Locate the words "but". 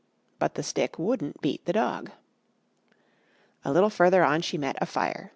0.39-0.55